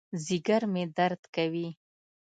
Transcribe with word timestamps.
ځېګر 0.25 0.61
مې 0.73 0.83
درد 0.97 1.21
کوي 1.35 1.67